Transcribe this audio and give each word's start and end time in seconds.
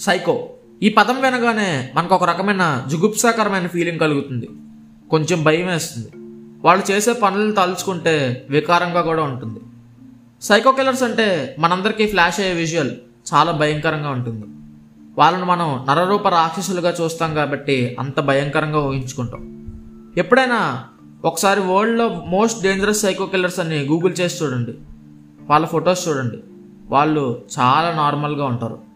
Psycho 0.00 0.50
ఈ 0.82 0.88
పదం 0.88 1.20
వినగానే 1.20 1.92
మనకు 1.94 2.14
ఒక 2.14 2.24
రకమైన 2.24 2.84
జుగుప్సాకరమైన 2.88 3.66
ఫీలింగ్ 3.66 3.98
కలుగుతుంది. 3.98 4.48
కొంచెం 5.10 5.44
భయం 5.44 5.66
వేస్తుంది. 5.66 6.08
వాళ్ళు 6.64 6.90
చేసే 6.90 7.12
పనులను 7.12 7.52
తలుచుకుంటే 7.52 8.46
వికారంగా 8.50 9.00
కూడా 9.02 9.22
ఉంటుంది. 9.22 9.60
సైకో 10.42 10.72
కిల్లర్స్ 10.72 11.02
అంటే 11.02 11.56
మనందరికీ 11.58 12.06
ఫ్లాష్ 12.06 12.40
అయ్యే 12.40 12.54
విజువల్ 12.54 12.90
చాలా 13.34 13.52
భయంకరంగా 13.52 14.10
ఉంటుంది. 14.10 14.46
వాళ్ళను 15.18 15.44
మనం 15.44 15.86
నరరూప 15.88 16.28
రాక్షసులుగా 16.28 16.94
చూస్తాం 17.00 17.34
కాబట్టి 17.34 17.96
అంత 18.00 18.20
భయంకరంగా 18.20 18.78
ఊహించుకుంటాం. 18.78 19.58
ఎప్పుడైనా 20.16 20.84
ఒకసారి 21.24 21.60
వరల్డ్లో 21.60 22.08
మోస్ట్ 22.08 22.62
డేంజరస్ 22.62 23.00
సైకో 23.00 23.26
కిల్లర్స్ 23.26 23.60
అని 23.60 23.78
గూగుల్ 23.78 24.14
చేసి 24.20 24.44
చూడండి. 24.44 24.74
వాళ్ళ 25.40 25.66
ఫొటోస్ 25.66 26.08
చూడండి. 26.08 26.38
వాళ్ళు 26.88 27.44
చాలా 27.60 27.94
నార్మల్గా 27.96 28.44
ఉంటారు. 28.44 28.87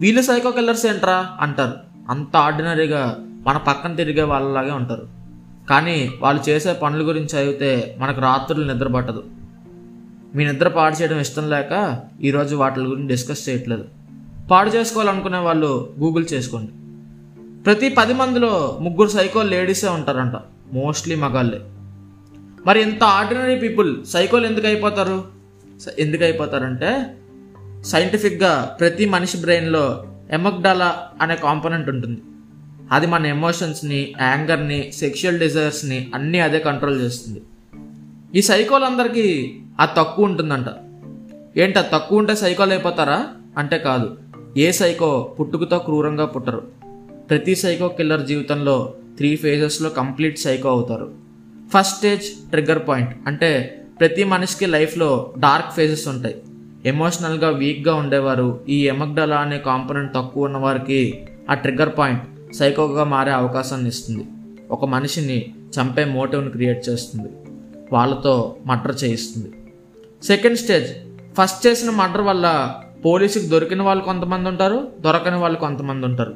వీళ్ళు 0.00 0.22
సైకో 0.22 0.50
కిల్లర్స్ 0.50 0.86
ఏంట్రా? 0.86 1.36
అంటారు. 1.40 1.72
అంత 2.10 2.36
ఆర్డినరీగా 2.36 3.16
మన 3.46 3.56
పక్కన 3.56 3.94
తిరిగే 3.94 4.22
వాళ్ళలాగే 4.22 4.70
ఉంటారు. 4.70 5.08
కానీ 5.70 6.12
వాళ్ళు 6.20 6.50
చేసే 6.50 6.72
పనుల 6.72 7.08
గురించి 7.08 7.38
చదివితే 7.38 7.96
మనకు 7.98 8.20
రాత్రులు 8.20 8.72
నిద్ర 8.72 8.88
పట్టదు. 8.88 9.24
మీ 10.34 10.44
నిద్ర 10.44 10.68
పాడు 10.68 10.94
చేయడం 10.94 11.20
ఇష్టం 11.20 11.50
లేక 11.50 12.00
ఈరోజు 12.22 12.56
వాటి 12.56 12.80
గురించి 12.80 13.08
డిస్కస్ 13.08 13.48
చేయట్లేదు. 13.48 13.84
పాడు 14.50 14.70
చేసుకోవాలనుకునే 14.70 15.38
వాళ్ళు 15.38 15.94
గూగుల్ 16.00 16.26
చేసుకోండి. 16.32 16.72
ప్రతి 17.62 17.88
పది 17.88 18.14
మందిలో 18.14 18.78
ముగ్గురు 18.80 19.08
సైకో 19.08 19.42
లేడీసే 19.42 19.88
ఉంటారంట. 19.88 20.32
మోస్ట్లీ 20.72 21.14
మగాళ్ళే. 21.14 21.60
మరి 22.66 22.82
ఇంత 22.82 23.04
ఆర్డినరీ 23.04 23.56
పీపుల్ 23.56 24.04
సైకోలు 24.04 24.46
ఎందుకు 24.46 24.66
అయిపోతారు? 24.66 25.24
స- 25.80 25.94
ఎందుకు 25.98 26.22
అయిపోతారంటే 26.22 27.16
సైంటిఫిక్గా 27.88 28.76
ప్రతి 28.80 29.06
మనిషి 29.06 29.38
బ్రెయిన్లో 29.38 30.04
ఎమగ్డాలా 30.30 31.08
అనే 31.20 31.36
కాంపోనెంట్ 31.36 31.88
ఉంటుంది. 31.88 32.22
అది 32.92 33.06
మన 33.06 33.26
ఎమోషన్స్ని 33.26 34.14
యాంగర్ని 34.20 34.92
సెక్షువల్ 34.92 35.38
డిజైర్స్ని 35.38 36.10
అన్నీ 36.14 36.40
అదే 36.40 36.58
కంట్రోల్ 36.58 37.00
చేస్తుంది. 37.00 37.42
ఈ 38.34 38.42
సైకోలందరికీ 38.42 39.58
అది 39.80 39.92
తక్కువ 39.96 40.24
ఉంటుందంట. 40.24 40.66
ఏంటి 41.58 41.78
అది 41.78 41.88
తక్కువ 41.92 42.18
ఉంటే 42.18 42.34
సైకోలు 42.34 42.70
అయిపోతారా? 42.70 43.26
అంటే 43.56 43.78
కాదు. 43.78 44.18
ఏ 44.56 44.72
సైకో 44.72 45.36
పుట్టుకతో 45.40 45.78
క్రూరంగా 45.78 46.26
పుట్టరు. 46.26 46.66
ప్రతి 47.30 47.56
సైకో 47.56 47.88
కిల్లర్ 47.88 48.26
జీవితంలో 48.26 48.94
త్రీ 49.16 49.36
ఫేజెస్లో 49.36 49.90
కంప్లీట్ 49.90 50.38
సైకో 50.38 50.68
అవుతారు. 50.68 51.12
First 51.74 51.96
stage 51.96 52.50
trigger 52.50 52.88
point. 52.88 53.10
అంటే 53.26 53.80
ప్రతి 54.00 54.24
మనిషికి 54.24 54.66
లైఫ్లో 54.66 55.34
డార్క్ 55.38 55.72
ఫేజెస్ 55.72 56.08
ఉంటాయి. 56.08 56.42
ఎమోషనల్గా 56.86 57.50
వీక్గా 57.50 57.94
ఉండేవారు. 57.94 58.60
ఈ 58.68 58.88
ఎమగ్డలా 58.88 59.36
అనే 59.36 59.58
కాంపోనెంట్ 59.58 60.14
తక్కువ 60.14 60.44
ఉన్న 60.44 60.56
వారికి 60.56 61.28
ఆ 61.50 61.54
ట్రిగ్గర్ 61.54 61.98
పాయింట్ 61.98 62.54
సైకోగా 62.54 63.04
మారే 63.04 63.32
అవకాశాన్ని 63.32 63.88
ఇస్తుంది. 63.88 64.26
ఒక 64.70 64.84
మనిషిని 64.84 65.54
చంపే 65.80 66.04
మోటివ్ని 66.04 66.50
క్రియేట్ 66.50 66.88
చేస్తుంది. 66.88 67.28
వాళ్ళతో 67.92 68.56
మర్డర్ 68.66 69.04
చేయిస్తుంది. 69.04 69.52
సెకండ్ 70.26 70.58
స్టేజ్ 70.58 70.92
ఫస్ట్ 71.34 71.66
చేసిన 71.66 71.90
మర్డర్ 71.90 72.20
వల్ల 72.20 72.74
పోలీసుకి 73.04 73.46
దొరికిన 73.46 73.82
వాళ్ళు 73.82 74.04
కొంతమంది 74.04 74.48
ఉంటారు 74.48 74.88
దొరకని 75.00 75.36
వాళ్ళు 75.36 75.58
కొంతమంది 75.58 76.06
ఉంటారు. 76.06 76.34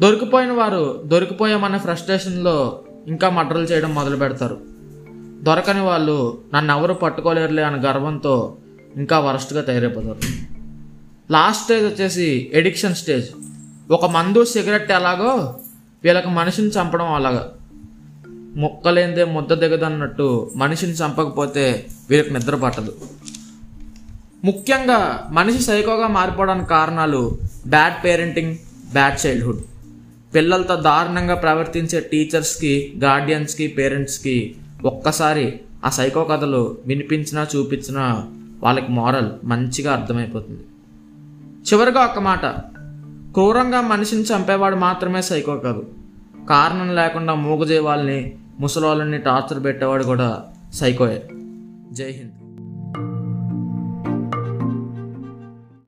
దొరికిపోయిన 0.00 0.52
వారు 0.52 1.02
దొరికిపోయామనే 1.06 1.78
ఫ్రస్ట్రేషన్లో 1.78 2.80
ఇంకా 3.06 3.30
మర్డర్లు 3.30 3.62
చేయడం 3.62 3.94
మొదలు 3.94 4.16
పెడతారు 4.16 4.60
దొరకని 5.42 5.80
వాళ్ళు 5.80 6.38
నన్ను 6.54 6.78
ఎవరు 6.78 6.94
పట్టుకోలేరులే 6.94 7.62
అనే 7.62 7.78
గర్వంతో 7.78 8.56
ఇంకా 8.96 9.18
వరస్ట్గా 9.18 9.60
తయారైపోతారు. 9.60 10.18
లాస్ట్ 11.32 11.62
స్టేజ్ 11.62 11.86
వచ్చేసి 11.86 12.50
ఎడిక్షన్ 12.52 12.94
స్టేజ్. 12.94 13.30
ఒక 13.90 14.06
మందు 14.06 14.44
సిగరెట్ 14.44 14.92
ఎలాగో 14.92 15.54
వీళ్ళకి 16.04 16.28
మనిషిని 16.28 16.68
చంపడం 16.68 17.14
అలాగా. 17.14 17.52
ముక్కలేందే 18.56 19.24
ముద్ద 19.24 19.54
దిగదన్నట్టు 19.54 20.50
మనిషిని 20.56 20.92
చంపకపోతే 20.92 21.86
వీళ్ళకి 22.10 22.34
నిద్ర 22.34 22.54
పట్టదు. 22.54 22.94
ముఖ్యంగా 24.44 25.28
మనిషి 25.30 25.62
సైకోగా 25.62 26.06
మారిపోవడానికి 26.06 26.68
కారణాలు 26.68 27.38
బ్యాడ్ 27.66 28.04
పేరెంటింగ్ 28.04 28.56
బ్యాడ్ 28.92 29.26
చైల్డ్హుడ్. 29.26 29.58
పిల్లలతో 30.34 30.76
దారుణంగా 30.76 31.34
ప్రవర్తించే 31.34 32.00
టీచర్స్కి 32.00 32.92
గార్డియన్స్కి 32.98 33.66
పేరెంట్స్కి 33.66 34.54
ఒక్కసారి 34.84 35.60
ఆ 35.84 35.90
సైకో 35.90 36.24
కథలు 36.24 36.78
వినిపించినా 36.86 37.46
చూపించినా 37.56 38.32
వాళ్ళకి 38.62 38.92
మోరల్ 38.92 39.30
మంచిగా 39.44 39.92
అర్థమైపోతుంది. 39.92 40.60
చివరిగా 41.72 42.00
ఒక 42.00 42.18
మాట. 42.18 42.46
క్రూరంగా 43.32 43.80
మనిషిని 43.80 44.22
చంపేవాడు 44.22 44.76
మాత్రమే 44.76 45.22
సైకో 45.22 45.56
కాదు. 45.56 45.86
కారణం 46.48 46.94
లేకుండా 46.94 47.34
మూగజే 47.34 47.78
వాళ్ళని 47.78 48.36
ముసలోళ్ళని 48.60 49.18
టార్చర్ 49.18 49.64
పెట్టేవాడు 49.64 50.04
కూడా 50.04 50.42
సైకోయే 50.72 51.28
జై 51.92 52.10
హింద్. 52.10 52.41